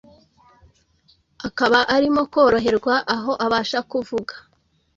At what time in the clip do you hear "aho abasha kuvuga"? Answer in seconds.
3.15-4.33